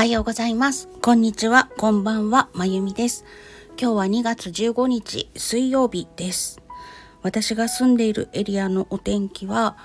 [0.00, 0.88] はようございます。
[1.02, 3.26] こんにちは、こんばんは、まゆみです。
[3.78, 6.62] 今日は2月15日水曜日です。
[7.20, 9.76] 私が住んでいるエリアのお天気は、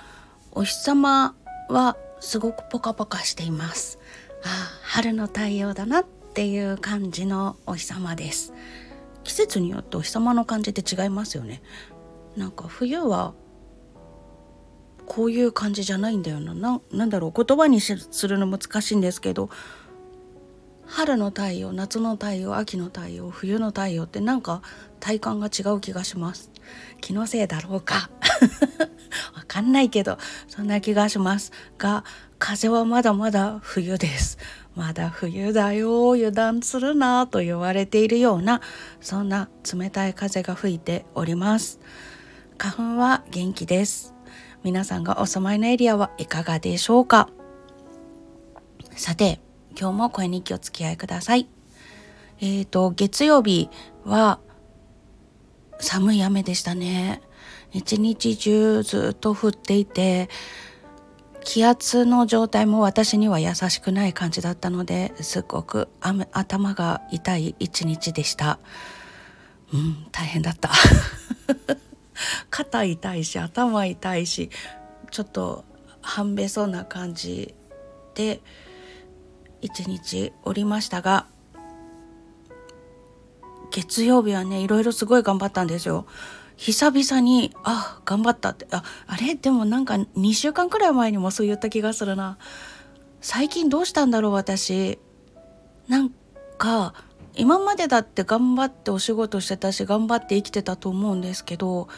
[0.52, 1.36] お日様
[1.68, 3.98] はすごくポカポカしています。
[4.42, 4.50] ああ、
[4.84, 8.54] 春の太陽だなっていう感じのお日様です。
[9.22, 11.60] 季節によってお日様の感じって違いますよね。
[12.38, 13.34] なんか冬は
[15.04, 16.54] こういう感じじゃないんだよな。
[16.54, 19.50] ななんだろう言葉にするの難しいんですけど
[20.86, 24.62] 春の太陽夏の太陽秋の太陽冬の太陽ってなんか
[25.00, 26.50] 体感が違う気がします。
[27.00, 28.10] 気のせいだろうか。
[29.34, 30.18] わかんないけど
[30.48, 31.52] そんな気がします。
[31.78, 32.04] が
[32.38, 34.38] 風はまだまだ冬です。
[34.74, 38.60] まだ冬だよ油断するなと言われているような
[39.00, 41.80] そんな冷たい風が吹いております。
[42.58, 44.14] 花粉は元気です。
[44.62, 47.28] 皆さんがお住まいのエリアはいかがでしょうか。
[48.96, 49.40] さて
[49.78, 51.46] 今日も声日記お付き合いください。
[52.40, 53.68] えっ、ー、と、月曜日
[54.04, 54.40] は
[55.78, 57.20] 寒い雨でしたね。
[57.72, 60.30] 一日中ずっと降っていて、
[61.44, 68.58] 気圧の状態も私には優しくない感じだったのですごく頭が痛い一日でした。
[69.72, 70.70] うん、大変だった。
[72.50, 74.50] 肩痛いし頭痛いし
[75.10, 75.64] ちょっと
[76.00, 77.54] 半べそな感じ
[78.14, 78.40] で
[79.62, 81.26] 一日おりましたが
[83.70, 86.06] 月曜日はねいろいろすごい頑張ったんですよ。
[86.56, 88.66] 久々にあ頑張ったって。
[88.70, 89.34] ああれ？
[89.34, 92.38] でもなんか2週間くらい前にもそう言った気がするな。
[93.20, 94.98] 最近どうしたんだろう私。
[95.88, 96.10] なん
[96.56, 96.94] か
[97.34, 101.88] 今までだって頑張ってお仕事してたし頑張って生きてたと思うんですけど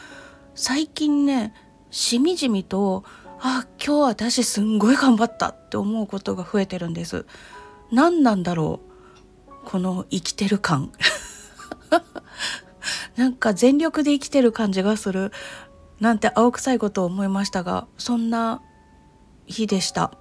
[0.55, 1.53] 最近ね
[1.89, 3.05] しみじみと
[3.41, 7.25] あ今日私すんごい頑張ったって思うことが増えてるんです。
[7.91, 8.81] 何なんだろ
[9.47, 10.91] うこの生きてる感。
[13.15, 15.31] なんか全力で生きてる感じがする。
[15.99, 18.61] なんて青臭いことを思いましたがそんな
[19.45, 20.11] 日でした。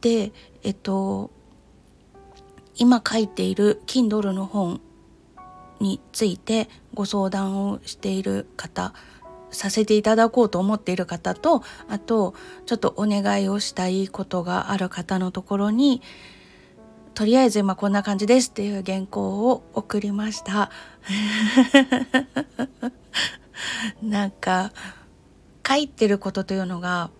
[0.00, 0.32] で
[0.62, 1.30] えっと
[2.76, 4.80] 今書いている Kindle の本
[5.80, 8.94] についてご相談をしている方
[9.50, 12.34] させていただこうと思っている方とあと
[12.66, 16.02] ちょっとお願いをしたいことがある方のところに
[17.14, 20.70] とりあえず今こんな感じですっていう原稿を送りました。
[24.02, 24.70] なんか
[25.66, 27.10] 書いてることというのが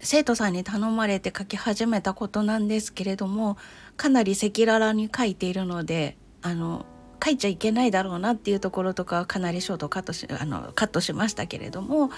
[0.00, 3.56] 生徒さんに頼まれて書き始めたことなんですけれども
[3.96, 6.84] かなり赤裸々に書いているのであの
[7.22, 12.10] 書いちゃいけないだろうなっていうところとかかなりショートカットしあのカットしましたけれども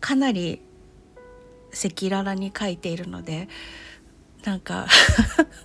[0.00, 0.60] かなり
[1.72, 3.48] 赤裸々に書いているので
[4.44, 4.86] なんか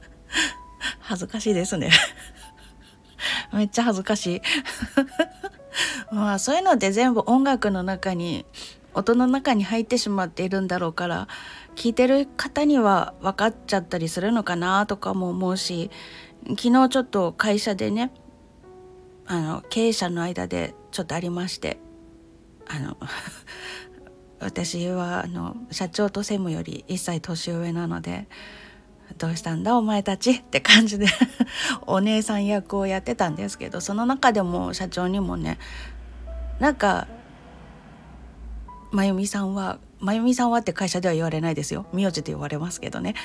[1.01, 1.89] 恥ずかしいですね。
[3.51, 4.41] めっちゃ恥ずかしい。
[6.13, 8.45] まあそういうのって全部音楽の中に
[8.94, 11.27] 音の中に入ってしまっているんだろうから
[11.75, 15.91] 聞いてる方には分かっちゃったりするのかなとかも思うし
[16.49, 18.11] 昨日ちょっと会社でね
[19.27, 21.77] あの経営者の間でちょっとありまして
[22.65, 22.97] あの
[24.39, 28.27] 私はあの社長と専務より1歳年上なので
[29.17, 31.07] どうしたんだお前たちって感じで
[31.88, 35.57] お姉さん役をやってたんですけどその中でも社長にもね
[36.59, 37.07] なんか
[38.91, 41.88] 真由美さんは真由美さんはって会社では言われないですよ。
[41.91, 43.15] 名字で言われますけどね。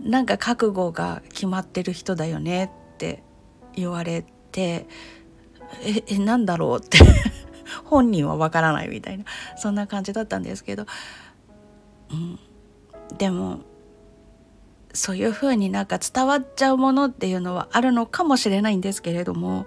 [0.00, 3.22] なんか覚悟が決まってる人だよねって
[3.74, 4.86] 言われてえ
[6.08, 6.98] えなんだろうって
[7.84, 9.24] 本人はわからないみたいな
[9.56, 10.86] そんな感じだったんですけど、
[12.10, 12.38] うん、
[13.16, 13.60] でも
[14.92, 19.66] そういうふうになんか伝わっちゃうものっていうのはあるのかもしれないんですけれども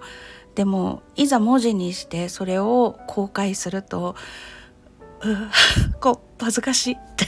[0.54, 4.14] でもいざ文字にしてそれを公開すると
[5.22, 5.26] う
[6.00, 7.26] こう恥ずかしいって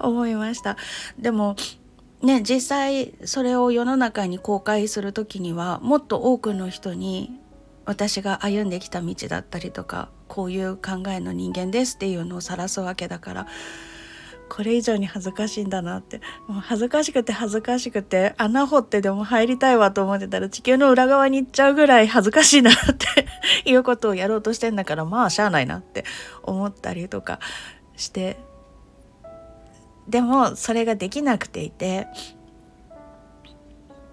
[0.00, 0.76] 思いました。
[1.18, 1.56] でも
[2.24, 7.40] ね実際それを世の中に公開する時にはもっと多くの人に
[7.86, 13.46] 私が歩んできた道だったりとかこういう考えの人間ですっていうのを晒すわけだから
[14.48, 16.20] これ以上に恥ずかしいんだなって。
[16.46, 23.26] もう恥ずかしくて恥ずかしくて穴掘ってでも入りたいわと思ってたら地球の裏側に行っちゃうぐらい恥ずかしいなって
[23.68, 26.04] いうことをやろうとしてんだからまあしゃあないなって
[26.42, 27.40] 思ったりとか
[27.96, 28.38] して
[30.08, 32.06] でもそれができなくていて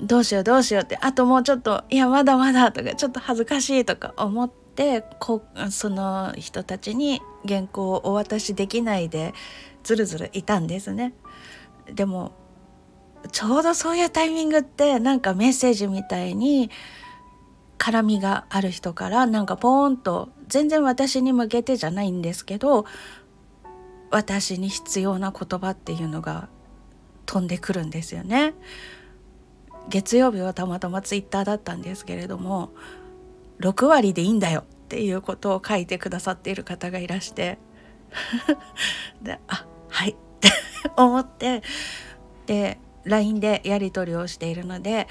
[0.02, 9.34] どうしようどうしようってあともうちょっといやまだまだとかちょっと恥ずかしいとか思ってこその人たちに原稿をお渡しできないで
[9.84, 11.14] ずるずるいたんですね。
[11.94, 12.34] でも
[13.32, 16.72] ちょうどそういうタイミングってなんかメッセージみたいに
[17.78, 22.86] 絡みがある人からなんかポーンと全然私に向けてじゃないんですけど
[24.12, 26.50] 私に必要な言葉っていうのが
[27.26, 28.54] 飛んでくるんですよね。
[29.90, 32.72] 月曜日はたまたまツイッターだったんですけれども
[33.62, 37.58] 6割でいいんだよっていうことを書いてくださっている方がいらして
[39.22, 40.50] であはいって
[40.98, 41.64] 思って
[42.46, 45.08] で LINE でやり取りをしているので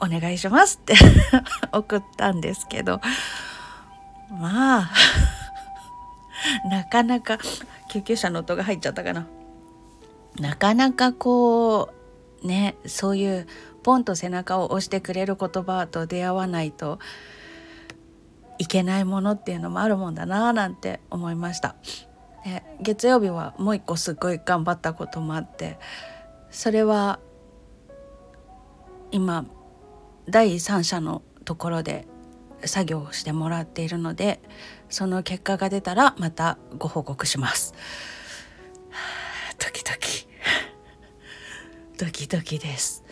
[0.00, 0.94] お願いしますって
[1.72, 3.00] 送ったんですけど
[4.30, 4.90] まあ
[6.70, 7.38] なかなか
[7.90, 9.26] 救急車の音が入っちゃったかな
[10.38, 11.90] なかなかこ
[12.42, 13.46] うねそういう
[13.82, 16.98] ポンと背中を押してくれる言葉と出会わないと
[18.58, 21.76] いけないものっていうのもあるもんだななんて思いました。
[22.44, 25.78] で月曜日はもう一個すっごい頑張ったこともあって
[26.50, 27.18] それは
[29.10, 29.44] 今
[30.28, 32.06] 第三者のところで
[32.64, 34.40] 作業をしてもらっているので
[34.90, 37.74] その結果が出たらまたご報告します。
[39.58, 40.26] ドキドキ。
[41.98, 43.04] ドキドキです。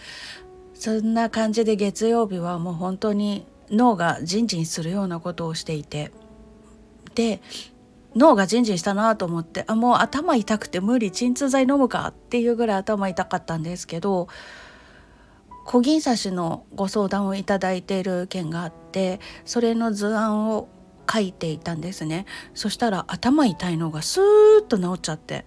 [0.75, 6.13] そんな感じで月曜日はもう本当に脳がジンジンするようなことをしていて。
[7.15, 7.41] で
[8.15, 14.29] 脳がジンジンしたなと思ってあもう頭痛くて無理鎮痛剤飲むかっていうぐらい頭痛かったんですけど
[15.67, 20.69] 小銀刺しのご相談をいただいている件があってそれの図案を
[21.11, 22.27] 書いていたんですね。
[22.55, 25.45] そしたら頭痛いのがスーッと治っちゃって。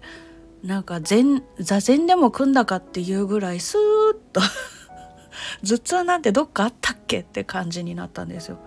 [0.64, 4.42] なんか禅座禅でも組んだかっていうぐらいスーッと。
[5.64, 8.60] 頭痛なんてどっかあったっけって感じになったんですよ。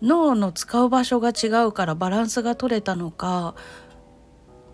[0.00, 3.54] 脳の使う場所が違うからバランスが取れたのか。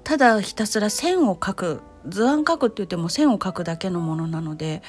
[0.05, 1.81] ただひたすら線を描く。
[2.07, 4.83] 図案描くって言っても線を描くだけのものなので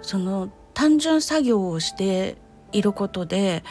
[0.00, 2.36] その単純作業をして
[2.72, 3.64] いることで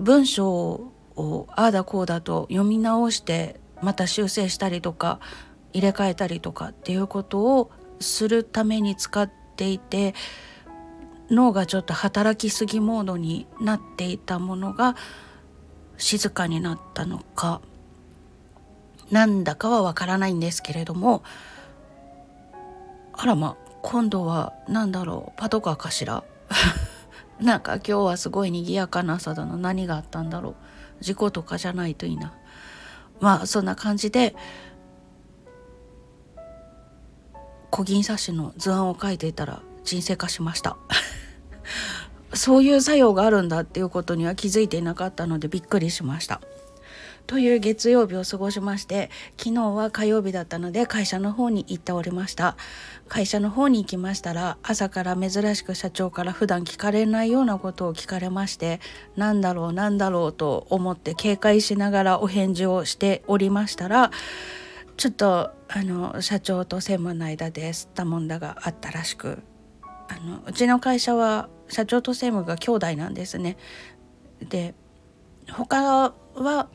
[0.00, 5.20] 文章をああだこうだと読み直してまた修正したりとか
[5.72, 7.70] 入れ替えたりとかっていうことを
[8.00, 10.14] するために使っていて
[11.30, 14.96] 脳がちょっと働きすぎモードになっていたものが
[15.96, 17.60] 静かになったのか
[19.10, 21.22] なんだかはわからないんですけれども。
[23.12, 26.24] あらま今度は何だろうパトカーかしら？
[27.40, 29.56] なんか今日はすごい賑やかな朝だな。
[29.56, 30.54] 何があったんだろう。
[31.00, 32.34] 事故とかじゃないといいな。
[33.20, 34.34] まあそんな感じで
[37.70, 40.76] 小銀冊子の図案を書いていたら人生化しました。
[42.34, 46.40] そういう作用があるんだっていうことには気づいていなかったのでびっくりしました。
[47.30, 52.56] という月曜日を過ごしまして昨日は火曜日だったので会社の方に行っておりました
[53.06, 58.80] 会社の方に行きましたら朝から珍しく社長から普段聞かれないようなことを聞かれまして
[59.14, 64.10] なんだろうなんだろうと思って警戒しながらお返事をしておりましたら
[64.96, 69.38] ちょっとあの社長と専務の間で吸ったもんだがあったらしく
[70.08, 73.56] あのうちの会社は社長と専務が兄弟なんですね。
[74.48, 74.74] で
[75.48, 76.68] 他は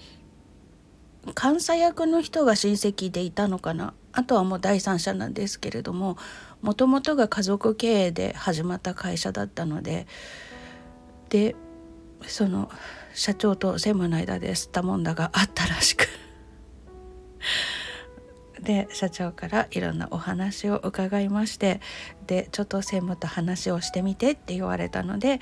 [1.33, 3.93] 監査役の人が親戚でいたのかな？
[4.11, 6.17] あとはもう第三者なんですけれども
[6.61, 10.07] もともとが家族経営で始まった会社だったので
[11.29, 11.55] で
[12.21, 12.71] その
[13.13, 16.07] 社長と専務の間で吸ったもんだがあったらしく。
[18.61, 21.81] で社長からいろんなお話を伺いまして
[22.25, 25.39] でちょっと専務と話をしてみてって言われたので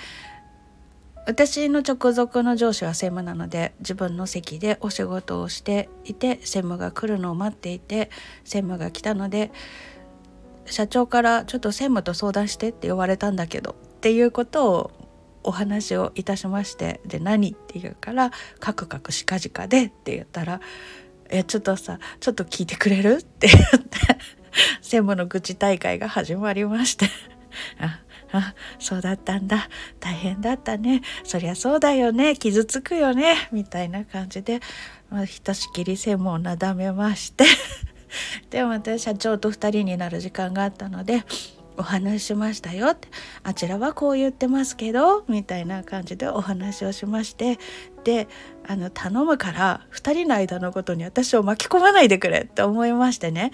[1.25, 8.09] 私の直属の上司は専務なので自分の席でお仕事をしていて専務が来るのを待っていて
[8.43, 9.51] 専務が来たので
[10.65, 14.91] 社長からちょっと専務と相談してって言われたんだけどっていうことを
[15.43, 20.61] お話をいたしましてで何って言うからカクカクしかじかでって言ったら
[21.29, 23.99] 「えちょっとさちょっと聞いてくれる?」って言って
[24.81, 27.07] 専務の愚痴大会が始まりまして
[28.33, 29.69] あそうだったんだ。
[29.99, 31.03] 大変だったね。
[31.23, 32.35] そりゃそうだよね。
[32.35, 33.47] 傷つくよね。
[33.51, 34.59] みたいな感じで、
[35.11, 37.45] まあ、ひとしきり専門をなだめまして。
[38.49, 41.23] でまた社長と2人になる時間があったので
[41.77, 43.07] お話ししましたよって。
[43.43, 47.59] あちらはこう言ってますけどみたいな感じでお話をしまして。
[48.03, 48.27] で
[48.67, 53.51] あの頼むから2人の間のことに私を巻き込まないでくれって思いましてね。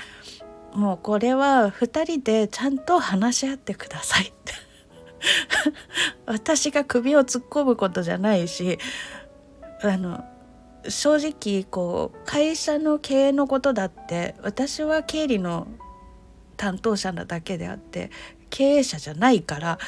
[0.73, 4.68] もうこれは2人でちゃんと話し合ってくださいって。
[6.25, 8.79] 私が首を突っ込むことじゃないし
[9.81, 10.23] あの
[10.87, 15.67] 正直こう会社の経営のことだって私は経理の
[16.57, 18.11] 担当者なだけであって
[18.49, 19.79] 経営者じゃないから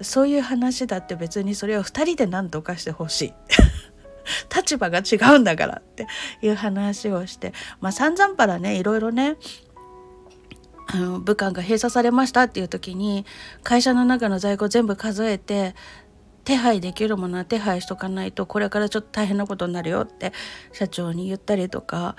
[0.00, 3.34] そういう話だって別にそれを2人で何とかしてほしい。
[4.54, 6.06] 立場が違うんだからって
[6.42, 9.36] いう話をしてまあ散々パラねいろいろね
[10.90, 13.26] あの武漢が閉鎖されましたっていう時に
[13.62, 15.74] 会社の中の在庫全部数えて
[16.44, 20.32] 手配できるものは手配しとかないとこれからちょっと大変なことになるよって
[20.72, 22.16] 社長に言ったりとか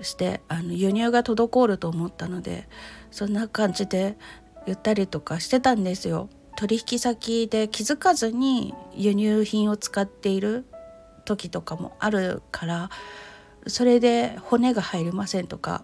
[0.00, 2.68] してあの輸入が滞ると思ったので
[3.12, 4.16] そんな感じで
[4.66, 6.28] 言ったりとかしてたんですよ。
[6.56, 10.66] 取引先で気づかずに輸入品を使っている
[11.24, 12.90] 時とかもあるから
[13.66, 15.82] それで骨が入りませんとか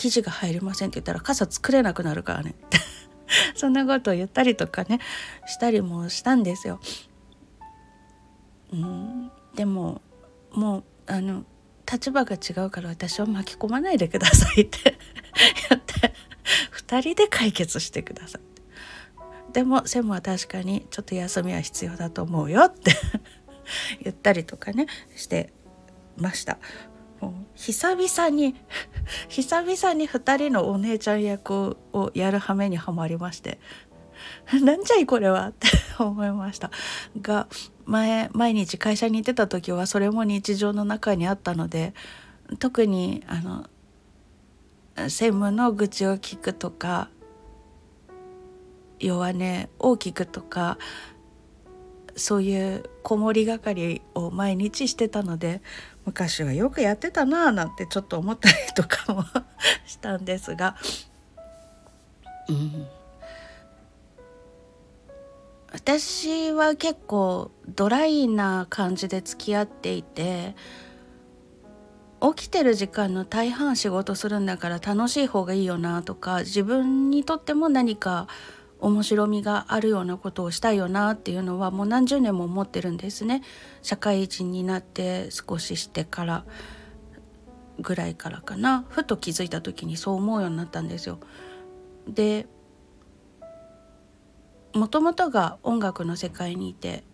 [0.00, 2.54] 生地が入りませんって言ったら傘作れなくなるからね
[3.54, 4.98] そんなことを言ったりとかね
[5.46, 6.80] したりもしたんですよ。
[8.72, 10.00] うん、でも
[10.52, 11.44] もうあの
[11.90, 14.96] 立場が違うから私を巻き込まないでくださいって
[15.68, 16.14] 言って
[16.86, 22.92] 2人で解決してくださいでも専務は確かにちょっと休みは必要だと思うよって
[24.02, 25.52] 言ったりとかねして
[26.16, 26.58] ました。
[27.54, 28.54] 久々に
[29.28, 33.58] 久々に2人のお姉ちゃん役をやる羽目にはまりまして。
[34.62, 35.48] なんじゃいこれは？
[35.48, 36.70] って 思いました。
[37.20, 37.46] が
[37.84, 41.94] 前毎日会社に行ってた時はそれも日常の中にあったので
[42.58, 43.66] 特にあの
[44.96, 47.08] 専務の愚痴を聞くとか
[48.98, 50.78] 弱音を聞くとか
[52.16, 55.62] そういう子守係を毎日してたので
[56.10, 59.24] 昔はよくやってたなあなんてちょっと思ったりとかも
[59.86, 60.74] したんですが、
[62.48, 62.86] うん、
[65.72, 70.56] 私は結構ドライな感じで付き合っていて
[72.20, 78.26] 起きてる時間の大半仕事するんだから楽しい方がいいよなとか自分にとっても何か
[78.80, 83.42] 面白みがあるようなことをしたいよなっていうのはもう何十年も思ってるんですね
[83.82, 86.44] 社会人になって少ししてから
[87.78, 91.18] ぐらいからかなふと気づいた時にそう思うようになったんですよ。
[92.06, 92.46] で
[94.74, 97.04] もともとが音楽の世界にいて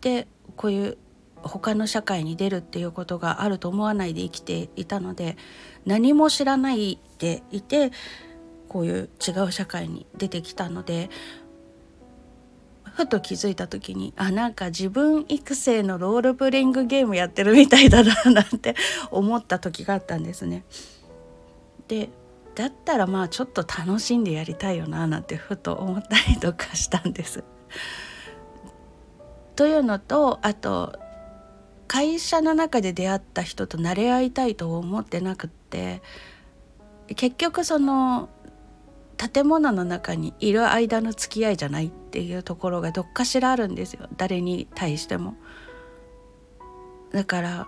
[0.00, 0.98] でこういう
[1.42, 5.36] 他の社会に出るっていうことがあると思わないで生きていたので
[5.86, 7.92] 何も知らないでいて
[8.68, 11.10] こういう違う社会に出てきたので
[12.98, 18.74] ふと気づいた時にあなんか自分育成のロールプレイングゲームやってるみたいだななんて
[19.10, 20.64] 思った時があったんですね。
[21.86, 22.10] で
[22.54, 27.44] だったらまあちょっと楽しんでやりたいよななんてふと思ったりとかしたんです。
[29.54, 30.98] というのとあと
[31.86, 36.02] 会社の中で出会った人と慣れ合いたいと思ってなくって
[37.14, 38.28] 結局その
[39.18, 45.34] 建物の中にいる間の付き合いじゃないっていうところがどっかしらあるんですよ誰に対しても。
[47.12, 47.66] だから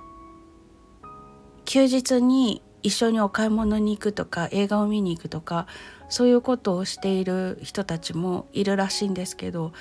[1.65, 5.67] 休日に一緒にお買い物に行くとか映画を見に行くとか
[6.09, 9.73] そういうことをしている人たちもいるらしいんですけど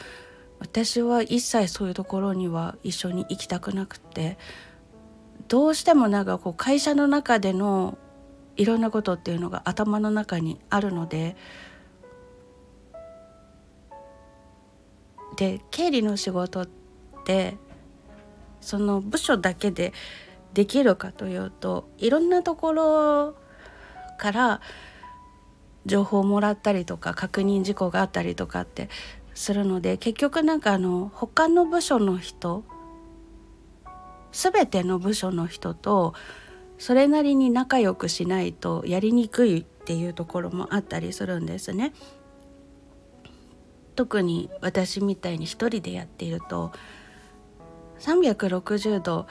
[0.59, 4.37] 私は一切そういうところには一緒に行きたくなくって
[5.47, 7.97] どうしてもなんかこう会社の中での
[8.59, 11.37] いろんなことっていうのが頭の中にあるので
[15.37, 16.69] で経理の仕事っ
[17.23, 17.55] て
[18.59, 19.93] その部署だけで
[20.53, 23.35] できるかというといろんなところ
[24.17, 24.61] から
[25.85, 28.89] 情報をもらったりとか確認事項があったりとかって
[29.33, 32.65] するので結局なんかあの他の部署の人
[34.33, 36.13] 全ての部署の人と
[36.79, 41.93] それなりに仲良くしないとやりにくいっていうところもあったりするんですね。
[43.95, 46.71] 特に私みたいに一人でやっていると
[47.99, 49.27] 360度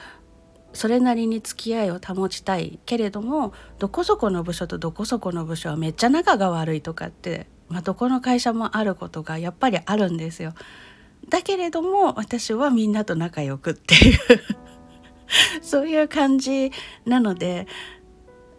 [0.73, 10.53] それなりに付き合いを保ちたいけれどもどこそこの部署とどこそこの部署はめっちゃ仲が悪いとかって、まあ、どこの会社もあることがやっぱりあるんですよ。
[11.29, 14.19] だけれども私はみんなと仲良くっていう
[15.61, 16.71] そういう感じ
[17.05, 17.67] なので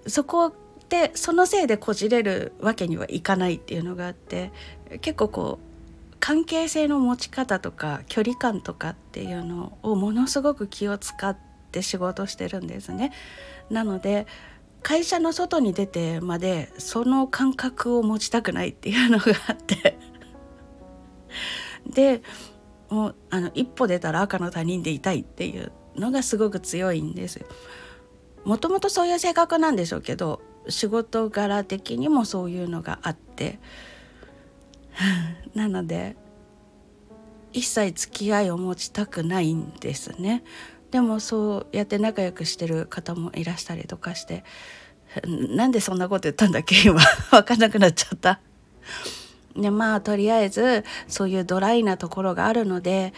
[0.06, 0.54] そこ
[0.88, 4.52] でそのせいでこじれるわけにはいかないっていうのがあって
[5.00, 11.36] 結構こう関係性の持ち方とか距離感とかっていうのをものすごく気を使っ
[11.72, 13.12] て仕事してるんですね。
[13.70, 14.26] なので
[14.82, 19.98] 会社の外に出てまでその感覚を持ちたくないっていうのがあって
[21.86, 22.22] で
[22.88, 27.44] もうあの一歩出たら赤の他人でいたいっていうのがすごく強いんです。
[28.44, 33.58] もともとそういう性格なんでしょうけど仕事柄的にもそういうのがあって
[35.54, 36.16] なので
[37.52, 40.42] 一切付き合いを持ちたくないんですね。
[40.90, 44.44] でもそうやって仲良くしてる方もいらしたりとかして
[45.26, 46.76] なんでそんなこと言ったんだっけ？
[46.82, 48.40] 今分かんなくなっちゃった。
[49.56, 53.12] でまあとりあえずそういうドライなところがあるので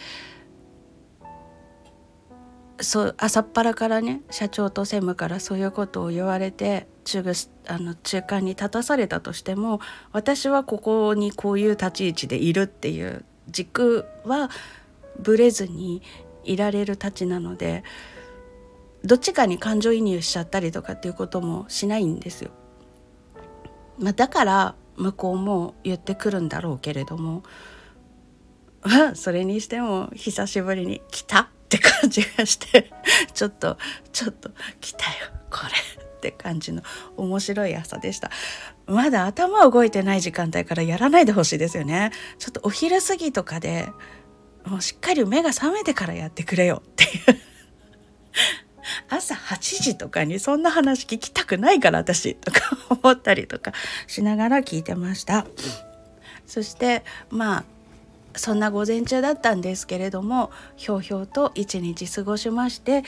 [2.79, 7.23] そう朝っぱらからね社長と専務からそういうことを言われて中
[7.67, 9.79] あの中間に立たされたとしても
[10.11, 14.49] 私はここにこういう立ち位置でいるっていう軸は
[15.19, 16.01] ぶれずに
[16.43, 17.83] いられるたちなので
[19.03, 22.51] どっちかに感情移入しちゃったりとかっていうこともしないんですよ。
[23.99, 27.43] まあ、だから向こうも言ってくるんだろうけれども
[29.13, 32.91] それにしても久しぶりに「来た!」って感じがして
[33.33, 33.77] ちょっと
[34.11, 35.11] ちょっと来たよ
[35.49, 36.03] これ。
[36.03, 36.81] って感じの
[37.17, 38.31] 面白い朝でした。
[38.85, 42.11] まだ頭動いてない時間帯からやらないでほしいですよね。
[42.39, 43.89] ちょっとお昼過ぎとかで
[44.65, 47.09] もうしっかり目が覚めてからやってくれよっていう。
[49.09, 53.73] 朝8時とかにそんな話聞きたくないから私とか思ったりとか
[54.07, 55.45] しながら聞いてました。
[56.47, 57.72] そしてまあ
[58.35, 63.03] そんな午前中だったんですけれどもひょうひょうと一日過ごしまして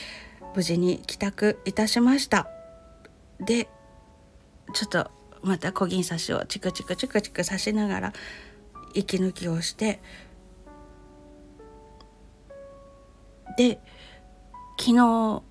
[0.54, 2.48] 無事に帰宅いたしました。
[3.40, 3.68] で
[4.72, 5.10] ちょっと
[5.42, 8.12] また小銀刺しをチクチクチクチク刺しながら
[8.94, 10.00] 息抜きをして
[13.56, 13.78] で
[14.78, 15.42] 昨日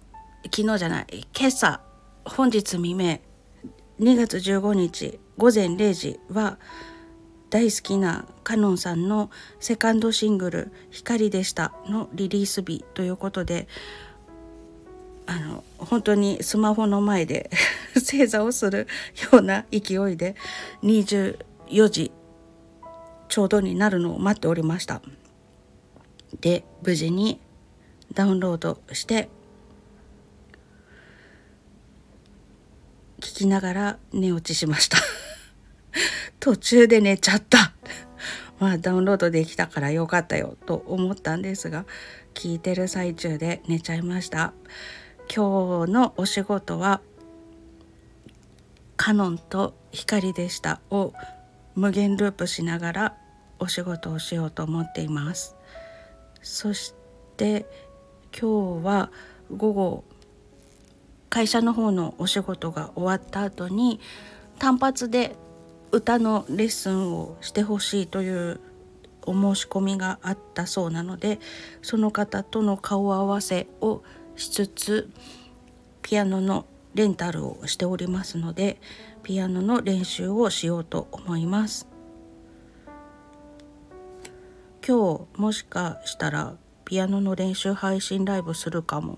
[0.45, 1.81] 昨日じゃない今朝
[2.25, 3.19] 本日未明
[3.99, 6.57] 2月15日午前0時は
[7.55, 9.31] 大好きなカノンさんの
[9.61, 13.69] セカンドシングル「光でした」のリリース日ということで
[15.25, 17.49] あの本当にスマホの前で
[17.95, 18.87] 正座をする
[19.31, 20.35] ような勢いで
[20.83, 21.37] 24
[21.87, 22.11] 時
[23.29, 25.01] ちょうどになるのを待っておりました。
[26.41, 27.39] で無事に
[28.13, 29.29] ダウンロードして
[33.21, 34.97] 聞きながら寝落ちしました。
[36.39, 37.73] 途中で寝ちゃった。
[38.59, 41.85] まあダウンロードできたからよかったよと思ったんですが
[42.33, 44.53] 聞いてる最中で寝ちゃいました。
[45.33, 47.01] 今日のお仕事は
[48.95, 50.79] カノンと光でした。
[50.89, 51.13] を
[51.75, 53.17] 無限ループしながら
[53.59, 55.55] お仕事をしようと思っています。
[56.41, 56.93] そし
[57.35, 57.65] て
[58.31, 59.11] 今日は
[59.55, 60.03] 午後
[61.29, 63.99] 会社の方のお仕事が終わった後に
[64.57, 65.35] 単発で
[65.95, 68.59] 歌のレッスンをしてほしいという
[69.25, 71.39] お申し込みがあったそうなので
[71.81, 74.03] その方との顔合わせを
[74.35, 75.09] しつつ
[76.01, 78.77] ピアノのレンタルをしておりますので
[79.23, 81.87] ピアノの練習をしようと思います。
[84.85, 89.17] 今日もしかしたらピアノの練習配信ライブするかも。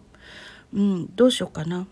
[0.73, 1.87] うんどうしようかな。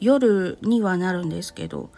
[0.00, 1.90] 夜にはなるんですけど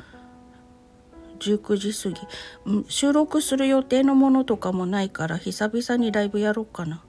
[1.38, 7.02] 19時過ぎ、収録する予定のものとかもないから久々にライブやろうかな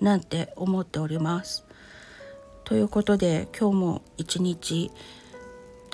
[0.00, 1.64] なんて思っております。
[2.64, 4.90] ということで今日も一日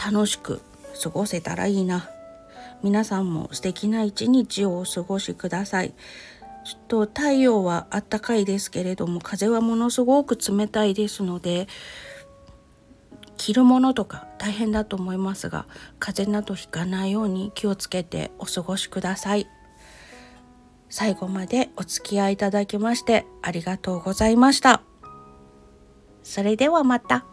[0.05, 0.61] 楽しく
[1.01, 2.09] 過ごせたらいいな。
[2.83, 5.95] 皆さんも素敵な一日をお過ごしください。
[6.65, 11.67] ちょっと太陽はあったかいですけれども風はものすごく冷たいですので
[13.37, 15.67] 着るものとか大変だと思いますが
[15.99, 19.49] 風邪などひかないように気をつけてお過ごしください。
[20.89, 24.83] 最後までお付き合いいただきましてありがとうございました。
[26.23, 27.25] それではまた。